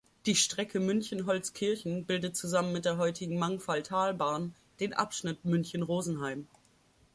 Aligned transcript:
Die 0.25 0.33
Strecke 0.33 0.79
München–Holzkirchen 0.79 2.05
bildet 2.05 2.35
zusammen 2.35 2.73
mit 2.73 2.85
der 2.85 2.97
heutigen 2.97 3.37
Mangfalltalbahn 3.37 4.55
den 4.79 4.93
Abschnitt 4.93 5.45
München–Rosenheim. 5.45 6.47